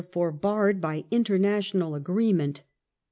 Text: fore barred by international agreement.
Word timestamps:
fore 0.11 0.31
barred 0.31 0.81
by 0.81 1.03
international 1.11 1.93
agreement. 1.93 2.63